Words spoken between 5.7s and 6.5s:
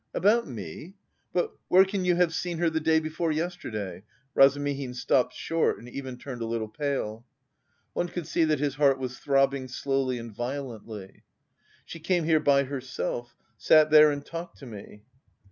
and even turned a